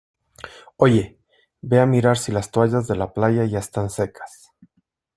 [0.77, 1.19] Oye,
[1.61, 4.51] ve a mirar si las toallas de la playa ya están secas.